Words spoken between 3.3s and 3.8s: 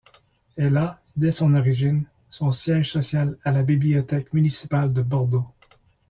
à la